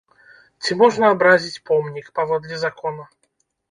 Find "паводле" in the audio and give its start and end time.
2.19-2.55